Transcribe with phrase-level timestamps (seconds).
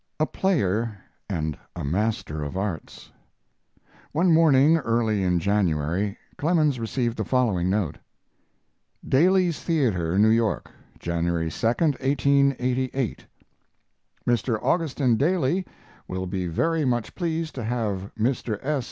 [0.19, 0.97] A "PLAYER"
[1.29, 3.11] AND A MASTER OF ARTS
[4.13, 7.99] One morning early in January Clemens received the following note:
[9.07, 13.25] DALY'S THEATER, NEW YORK, January 2, 1888.
[14.25, 14.57] Mr.
[14.63, 15.67] Augustin Daly
[16.07, 18.57] will be very much pleased to have Mr.
[18.65, 18.79] S.